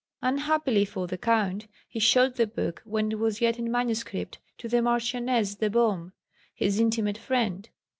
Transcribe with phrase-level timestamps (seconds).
[0.23, 4.67] Unhappily for the Count, he showed the book, when it was yet in MS., to
[4.67, 6.11] the Marchioness de Beaume,
[6.55, 7.69] his intimate friend.